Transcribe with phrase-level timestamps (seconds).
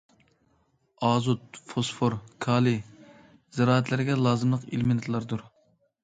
[1.07, 2.15] ئازوت، فوسفور،
[2.45, 2.79] كالىي
[3.59, 5.45] زىرائەتلەرگە لازىملىق ئېلېمېنتلاردۇر.